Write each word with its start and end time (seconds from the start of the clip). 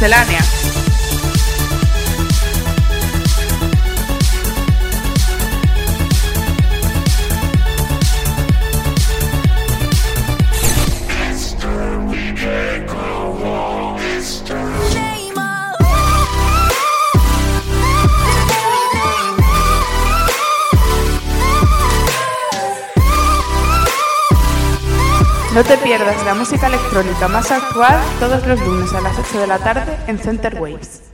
Miscelánea. 0.00 0.69
No 25.60 25.66
te 25.66 25.76
pierdas 25.76 26.24
la 26.24 26.32
música 26.32 26.68
electrónica 26.68 27.28
más 27.28 27.50
actual 27.50 28.00
todos 28.18 28.46
los 28.46 28.58
lunes 28.60 28.94
a 28.94 29.02
las 29.02 29.18
8 29.18 29.40
de 29.40 29.46
la 29.46 29.58
tarde 29.58 29.94
en 30.06 30.18
Center 30.18 30.58
Waves. 30.58 31.09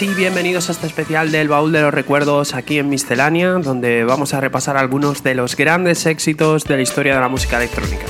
Y 0.00 0.14
bienvenidos 0.14 0.70
a 0.70 0.72
este 0.72 0.86
especial 0.86 1.30
del 1.30 1.48
Baúl 1.48 1.70
de 1.70 1.82
los 1.82 1.92
Recuerdos 1.92 2.54
aquí 2.54 2.78
en 2.78 2.88
Miscelánea, 2.88 3.50
donde 3.54 4.04
vamos 4.04 4.32
a 4.32 4.40
repasar 4.40 4.78
algunos 4.78 5.22
de 5.22 5.34
los 5.34 5.54
grandes 5.54 6.06
éxitos 6.06 6.64
de 6.64 6.76
la 6.76 6.82
historia 6.82 7.14
de 7.14 7.20
la 7.20 7.28
música 7.28 7.58
electrónica. 7.58 8.06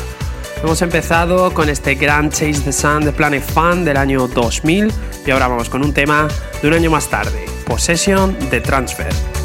Hemos 0.62 0.80
empezado 0.80 1.52
con 1.52 1.68
este 1.68 1.96
Grand 1.96 2.30
Chase 2.30 2.60
the 2.60 2.72
Sun 2.72 3.04
de 3.04 3.12
Planet 3.12 3.42
Fun 3.42 3.84
del 3.84 3.96
año 3.96 4.28
2000 4.28 4.92
y 5.26 5.30
ahora 5.32 5.48
vamos 5.48 5.68
con 5.68 5.82
un 5.82 5.92
tema 5.92 6.28
de 6.62 6.68
un 6.68 6.74
año 6.74 6.90
más 6.90 7.08
tarde, 7.08 7.46
Possession 7.66 8.36
de 8.48 8.60
Transfer. 8.60 9.41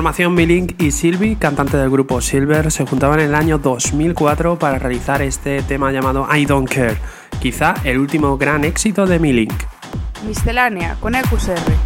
Formación 0.00 0.32
Milink 0.32 0.80
y 0.80 0.92
Sylvie, 0.92 1.36
cantante 1.36 1.76
del 1.76 1.90
grupo 1.90 2.22
Silver, 2.22 2.72
se 2.72 2.86
juntaban 2.86 3.20
en 3.20 3.26
el 3.26 3.34
año 3.34 3.58
2004 3.58 4.58
para 4.58 4.78
realizar 4.78 5.20
este 5.20 5.60
tema 5.60 5.92
llamado 5.92 6.26
I 6.34 6.46
Don't 6.46 6.66
Care, 6.66 6.96
quizá 7.38 7.74
el 7.84 7.98
último 7.98 8.38
gran 8.38 8.64
éxito 8.64 9.04
de 9.04 9.18
Milink. 9.18 9.52
Miscelánea 10.26 10.96
con 11.00 11.14
EQSR. 11.14 11.79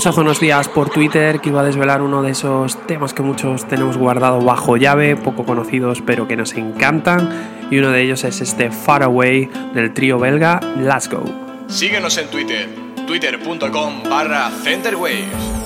Puse 0.00 0.08
hace 0.08 0.20
unos 0.20 0.40
días 0.40 0.66
por 0.66 0.88
Twitter 0.88 1.42
que 1.42 1.50
iba 1.50 1.60
a 1.60 1.62
desvelar 1.62 2.00
uno 2.00 2.22
de 2.22 2.30
esos 2.30 2.86
temas 2.86 3.12
que 3.12 3.20
muchos 3.20 3.68
tenemos 3.68 3.98
guardado 3.98 4.40
bajo 4.40 4.78
llave, 4.78 5.14
poco 5.14 5.44
conocidos 5.44 6.00
pero 6.00 6.26
que 6.26 6.38
nos 6.38 6.54
encantan, 6.54 7.68
y 7.70 7.76
uno 7.76 7.90
de 7.90 8.00
ellos 8.00 8.24
es 8.24 8.40
este 8.40 8.70
Far 8.70 9.02
Away 9.02 9.50
del 9.74 9.92
trío 9.92 10.18
belga 10.18 10.58
Let's 10.78 11.10
Go. 11.10 11.22
Síguenos 11.68 12.16
en 12.16 12.30
Twitter, 12.30 12.66
twitter.com 13.06 14.04
barra 14.08 14.50
centerwaves. 14.64 15.59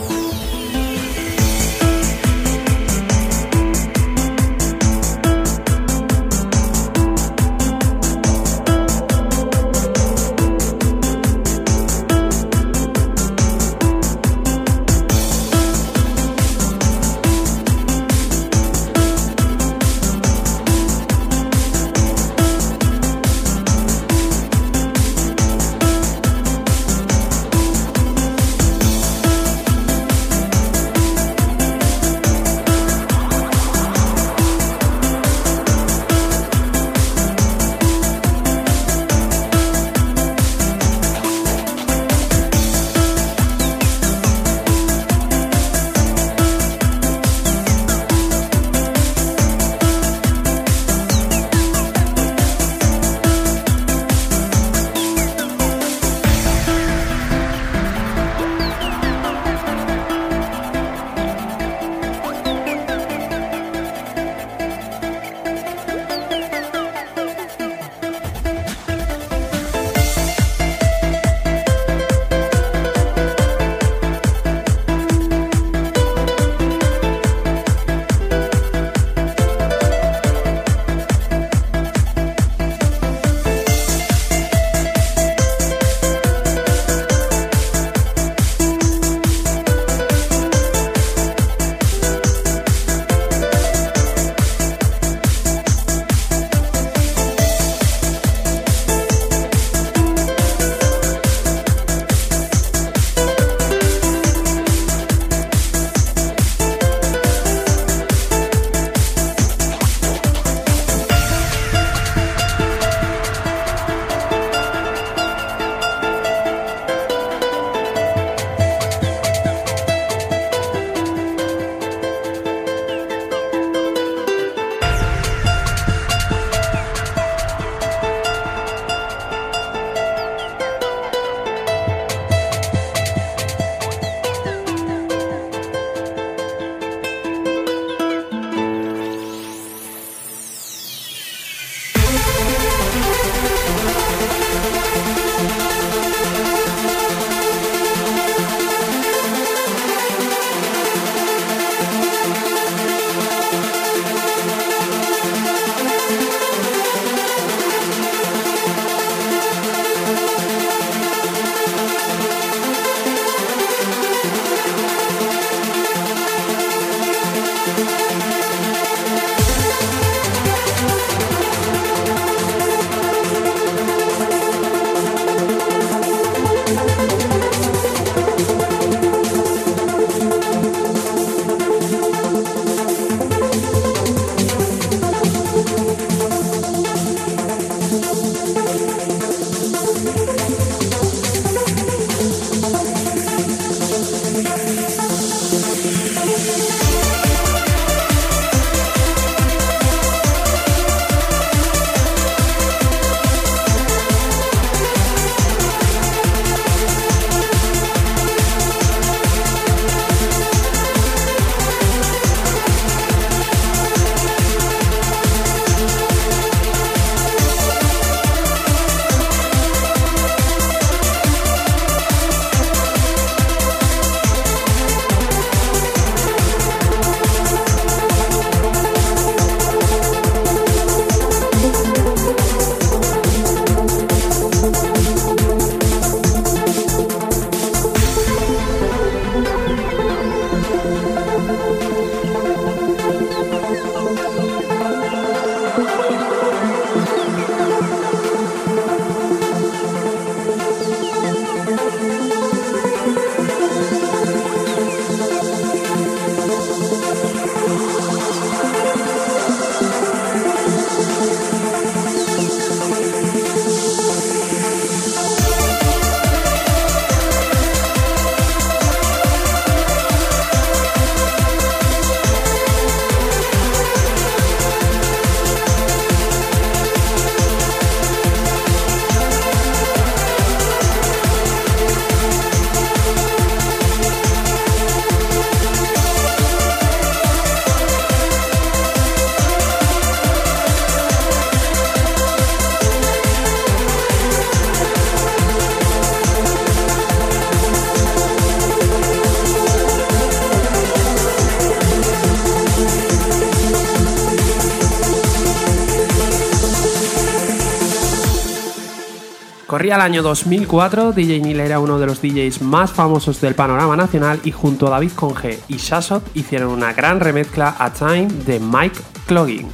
El 309.94 310.00
año 310.00 310.24
2004, 310.24 311.12
DJ 311.12 311.38
Neil 311.38 311.60
era 311.60 311.78
uno 311.78 312.00
de 312.00 312.06
los 312.06 312.20
DJs 312.20 312.62
más 312.62 312.90
famosos 312.90 313.40
del 313.40 313.54
panorama 313.54 313.96
nacional 313.96 314.40
y 314.42 314.50
junto 314.50 314.88
a 314.88 314.90
David 314.90 315.12
Conge 315.14 315.60
y 315.68 315.76
Shashot 315.76 316.20
hicieron 316.34 316.70
una 316.70 316.92
gran 316.92 317.20
remezcla 317.20 317.76
a 317.78 317.92
Time 317.92 318.26
de 318.26 318.58
Mike 318.58 318.98
Clogging. 319.26 319.68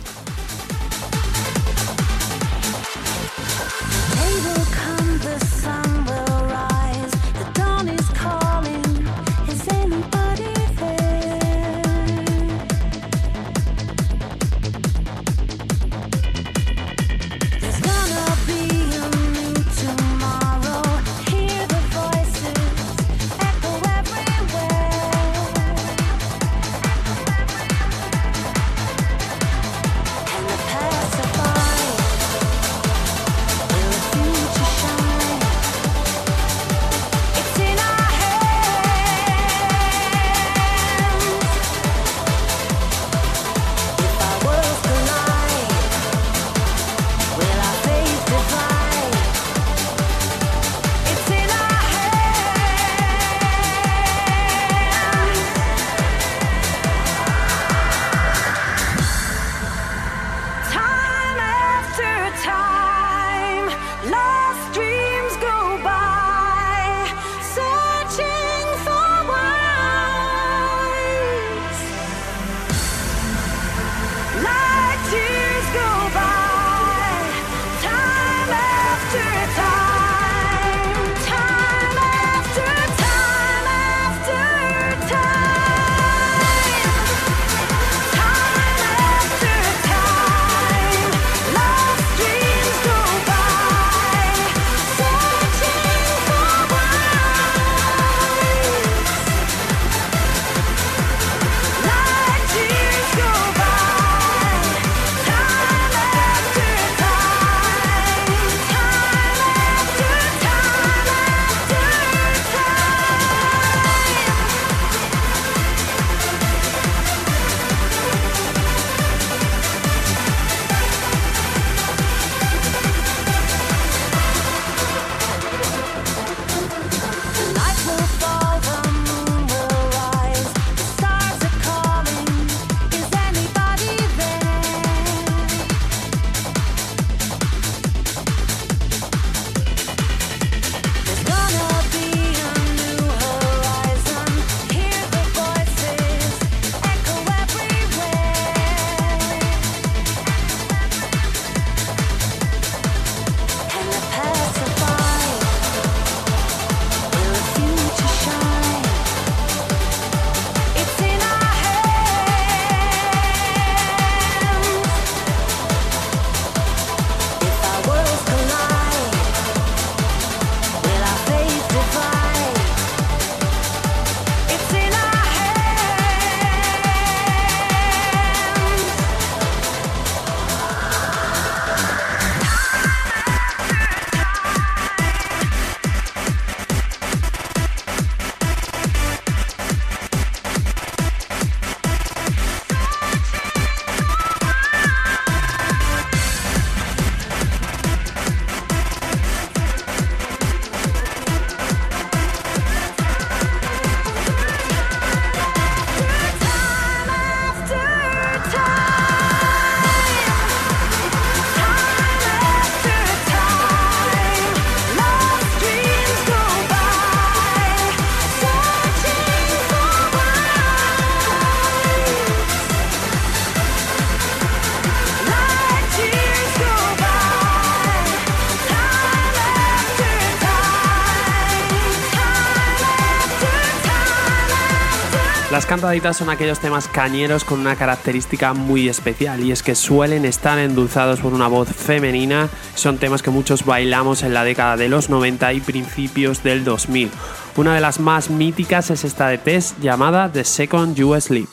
Cantaditas 235.70 236.16
son 236.16 236.30
aquellos 236.30 236.58
temas 236.58 236.88
cañeros 236.88 237.44
con 237.44 237.60
una 237.60 237.76
característica 237.76 238.54
muy 238.54 238.88
especial 238.88 239.38
y 239.44 239.52
es 239.52 239.62
que 239.62 239.76
suelen 239.76 240.24
estar 240.24 240.58
endulzados 240.58 241.20
por 241.20 241.32
una 241.32 241.46
voz 241.46 241.68
femenina. 241.68 242.48
Son 242.74 242.98
temas 242.98 243.22
que 243.22 243.30
muchos 243.30 243.64
bailamos 243.64 244.24
en 244.24 244.34
la 244.34 244.42
década 244.42 244.76
de 244.76 244.88
los 244.88 245.10
90 245.10 245.52
y 245.52 245.60
principios 245.60 246.42
del 246.42 246.64
2000. 246.64 247.12
Una 247.54 247.72
de 247.76 247.80
las 247.80 248.00
más 248.00 248.30
míticas 248.30 248.90
es 248.90 249.04
esta 249.04 249.28
de 249.28 249.38
Tess 249.38 249.76
llamada 249.80 250.32
The 250.32 250.42
Second 250.42 250.96
You 250.96 251.20
Sleep. 251.20 251.48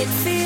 It 0.00 0.06
feels 0.06 0.37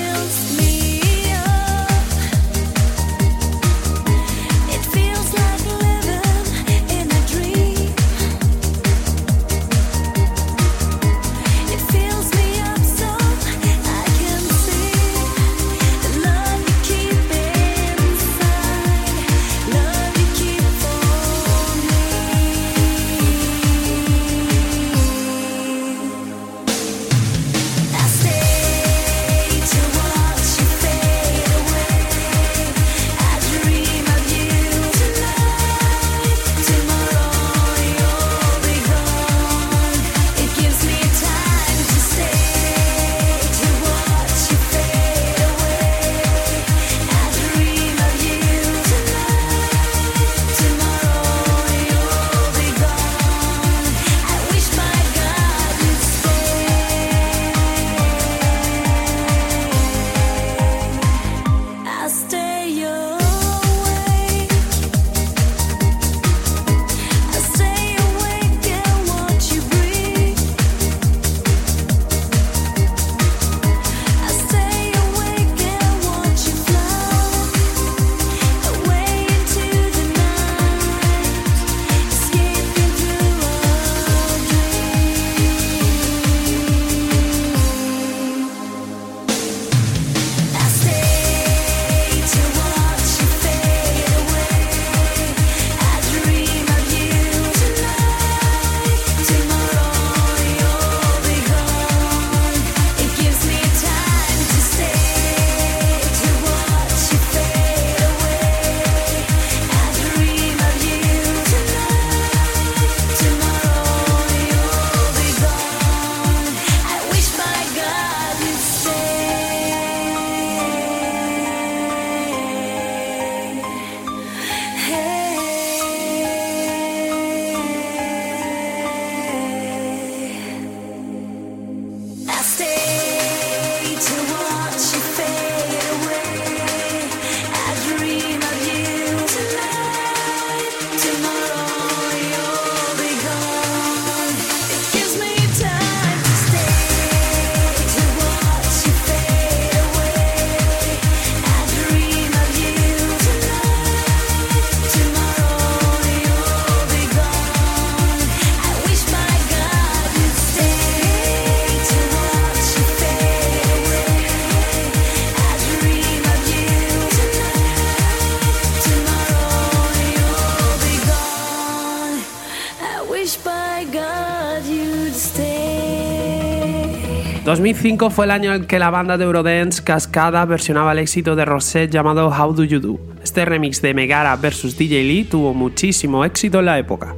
2005 177.53 178.09
fue 178.09 178.25
el 178.25 178.31
año 178.31 178.55
en 178.55 178.65
que 178.65 178.79
la 178.79 178.89
banda 178.89 179.19
de 179.19 179.25
Eurodance 179.25 179.85
Cascada 179.85 180.43
versionaba 180.47 180.93
el 180.93 181.01
éxito 181.01 181.37
de 181.37 181.45
Rosette 181.45 181.93
llamado 181.93 182.31
How 182.31 182.55
Do 182.55 182.65
You 182.65 182.81
Do. 182.81 182.99
Este 183.23 183.45
remix 183.45 183.83
de 183.83 183.93
Megara 183.93 184.35
vs 184.37 184.79
DJ 184.79 185.05
Lee 185.05 185.25
tuvo 185.25 185.53
muchísimo 185.53 186.25
éxito 186.25 186.61
en 186.61 186.65
la 186.65 186.79
época. 186.79 187.15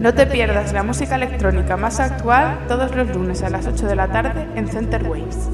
No 0.00 0.12
te 0.12 0.26
pierdas 0.26 0.72
la 0.72 0.82
música 0.82 1.14
electrónica 1.14 1.76
más 1.76 2.00
actual 2.00 2.58
todos 2.66 2.92
los 2.96 3.14
lunes 3.14 3.44
a 3.44 3.50
las 3.50 3.64
8 3.68 3.86
de 3.86 3.94
la 3.94 4.08
tarde 4.08 4.48
en 4.56 4.66
Center 4.66 5.04
Waves. 5.04 5.48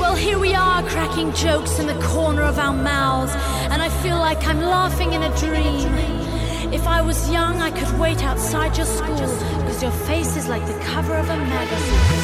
Well, 0.00 0.16
here 0.16 0.40
we 0.40 0.56
are 0.56 0.82
cracking 0.82 1.32
jokes 1.32 1.78
in 1.78 1.86
the 1.86 1.94
corner 2.04 2.42
of 2.42 2.58
our 2.58 2.74
mouths, 2.74 3.36
and 3.70 3.80
I 3.80 3.88
feel 4.02 4.18
like 4.18 4.44
I'm 4.48 4.60
laughing 4.60 5.12
in 5.12 5.22
a 5.22 5.30
dream. 5.36 6.17
If 6.70 6.86
I 6.86 7.00
was 7.00 7.30
young, 7.30 7.62
I 7.62 7.70
could 7.70 7.98
wait 7.98 8.22
outside 8.22 8.76
your 8.76 8.84
school, 8.86 9.16
because 9.16 9.82
your 9.82 9.90
face 9.90 10.36
is 10.36 10.48
like 10.48 10.66
the 10.66 10.78
cover 10.80 11.14
of 11.14 11.28
a 11.28 11.36
magazine. 11.36 12.17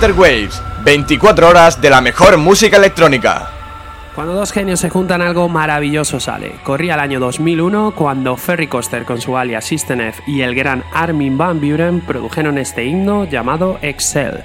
Enter 0.00 0.12
Waves, 0.12 0.62
24 0.84 1.48
horas 1.48 1.80
de 1.80 1.90
la 1.90 2.00
mejor 2.00 2.38
música 2.38 2.76
electrónica. 2.76 3.50
Cuando 4.14 4.32
dos 4.32 4.52
genios 4.52 4.78
se 4.78 4.90
juntan 4.90 5.22
algo 5.22 5.48
maravilloso 5.48 6.20
sale. 6.20 6.52
Corría 6.62 6.94
el 6.94 7.00
año 7.00 7.18
2001 7.18 7.94
cuando 7.96 8.36
Ferry 8.36 8.68
Coster 8.68 9.04
con 9.04 9.20
su 9.20 9.36
alias 9.36 9.64
System 9.64 10.00
F 10.02 10.22
y 10.24 10.42
el 10.42 10.54
gran 10.54 10.84
Armin 10.92 11.36
Van 11.36 11.60
Buren 11.60 12.00
produjeron 12.00 12.58
este 12.58 12.84
himno 12.84 13.24
llamado 13.24 13.80
Excel. 13.82 14.44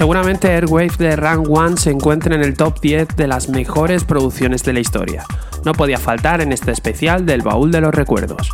Seguramente 0.00 0.48
Airwave 0.50 0.96
de 0.96 1.14
Rank 1.14 1.46
One 1.50 1.76
se 1.76 1.90
encuentre 1.90 2.34
en 2.34 2.40
el 2.42 2.56
top 2.56 2.80
10 2.80 3.16
de 3.16 3.26
las 3.26 3.50
mejores 3.50 4.02
producciones 4.04 4.64
de 4.64 4.72
la 4.72 4.80
historia. 4.80 5.26
No 5.66 5.74
podía 5.74 5.98
faltar 5.98 6.40
en 6.40 6.52
este 6.52 6.70
especial 6.70 7.26
del 7.26 7.42
baúl 7.42 7.70
de 7.70 7.82
los 7.82 7.94
recuerdos. 7.94 8.50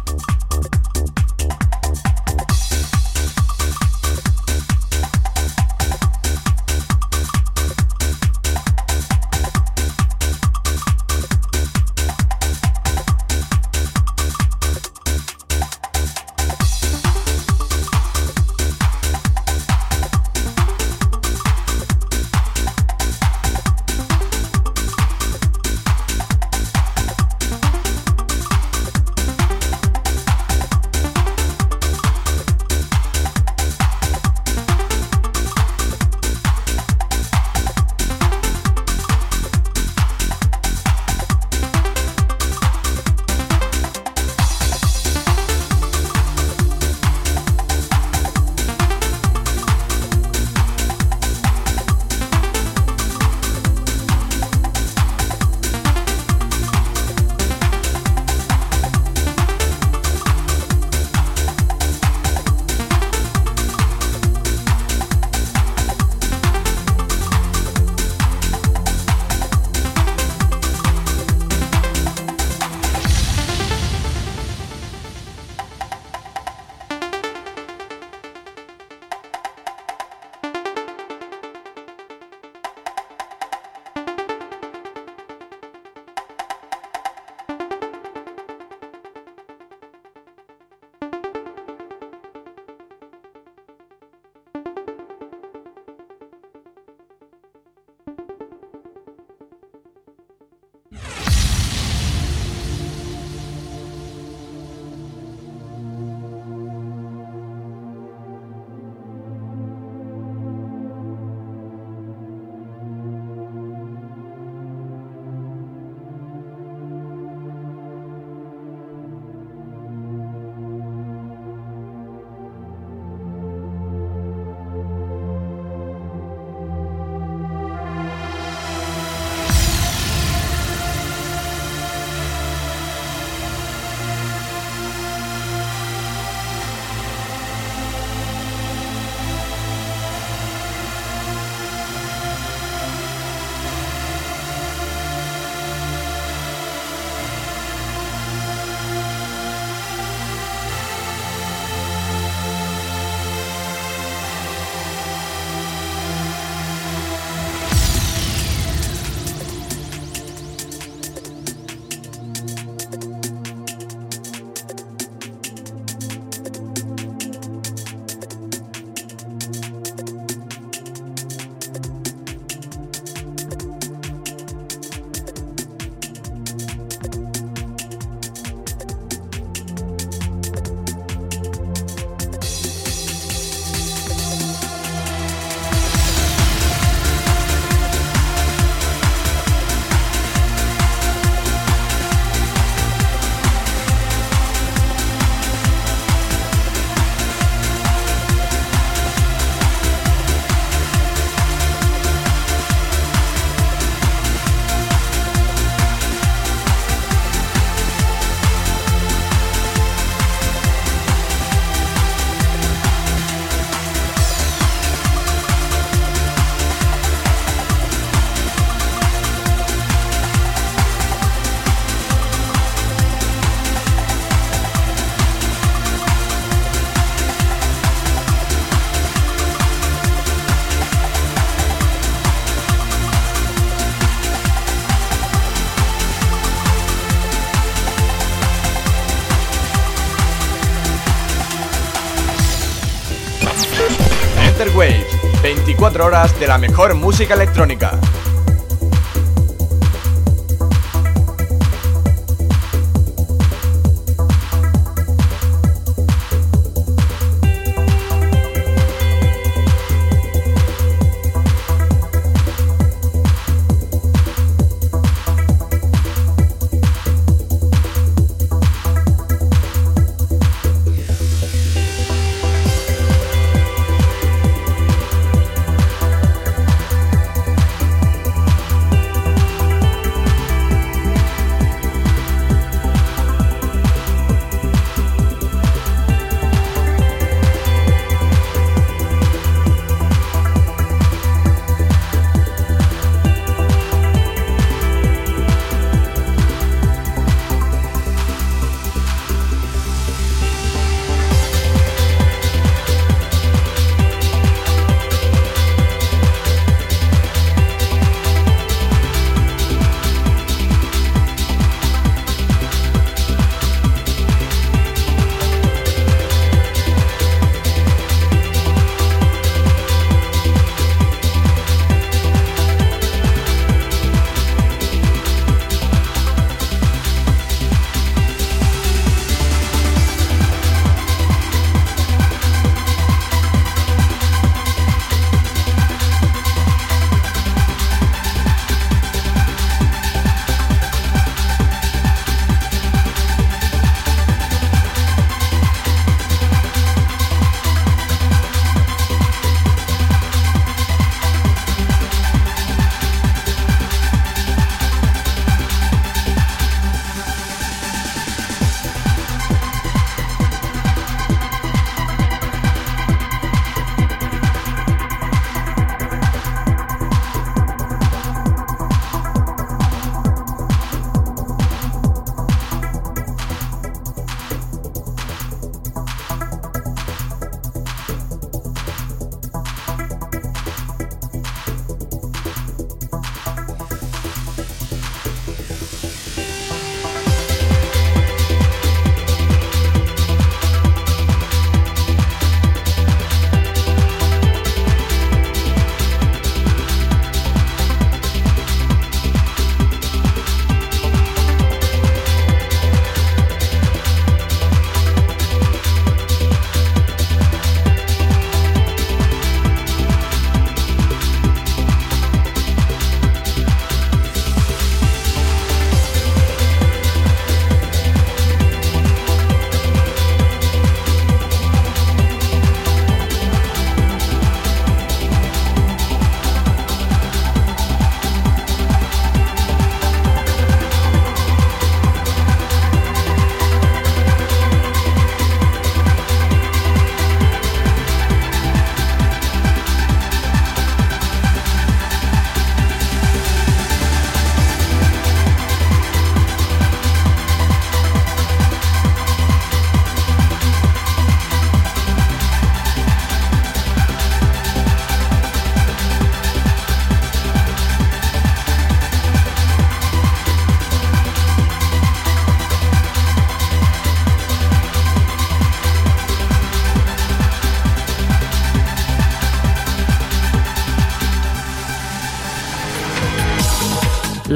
24 245.96 246.04
horas 246.04 246.38
de 246.38 246.46
la 246.46 246.58
mejor 246.58 246.94
música 246.94 247.32
electrónica. 247.32 247.98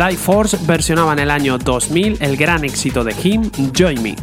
Life 0.01 0.17
Force 0.17 0.57
versionaba 0.63 1.13
en 1.13 1.19
el 1.19 1.31
año 1.31 1.59
2000 1.59 2.23
el 2.23 2.35
gran 2.39 2.65
éxito 2.65 3.05
de 3.05 3.15
Him, 3.23 3.51
Join 3.77 4.03
Me. 4.03 4.17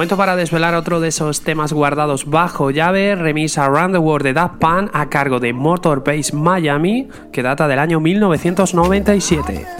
Momento 0.00 0.16
para 0.16 0.34
desvelar 0.34 0.74
otro 0.74 0.98
de 0.98 1.08
esos 1.08 1.42
temas 1.42 1.74
guardados 1.74 2.24
bajo 2.24 2.70
llave, 2.70 3.14
remisa 3.16 3.66
Around 3.66 3.92
the 3.92 3.98
World 3.98 4.24
de 4.24 4.32
Daft 4.32 4.54
Punk 4.58 4.88
a 4.94 5.10
cargo 5.10 5.40
de 5.40 5.52
Motor 5.52 6.02
Base 6.02 6.34
Miami, 6.34 7.06
que 7.30 7.42
data 7.42 7.68
del 7.68 7.78
año 7.78 8.00
1997. 8.00 9.79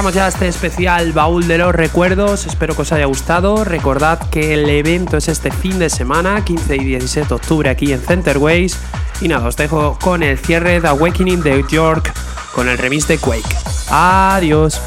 cerramos 0.00 0.14
ya 0.14 0.28
este 0.28 0.48
especial 0.48 1.12
baúl 1.12 1.46
de 1.46 1.58
los 1.58 1.74
recuerdos. 1.74 2.46
Espero 2.46 2.74
que 2.74 2.80
os 2.80 2.92
haya 2.92 3.04
gustado. 3.04 3.64
Recordad 3.64 4.18
que 4.30 4.54
el 4.54 4.66
evento 4.70 5.18
es 5.18 5.28
este 5.28 5.50
fin 5.50 5.78
de 5.78 5.90
semana, 5.90 6.42
15 6.42 6.76
y 6.76 6.84
16 6.84 7.28
de 7.28 7.34
octubre, 7.34 7.68
aquí 7.68 7.92
en 7.92 8.00
Centerways. 8.00 8.78
Y 9.20 9.28
nada, 9.28 9.46
os 9.46 9.58
dejo 9.58 9.98
con 10.00 10.22
el 10.22 10.38
cierre 10.38 10.80
de 10.80 10.88
Awakening 10.88 11.42
de 11.42 11.62
York 11.68 12.14
con 12.54 12.70
el 12.70 12.78
remix 12.78 13.08
de 13.08 13.18
Quake. 13.18 13.54
Adiós. 13.90 14.80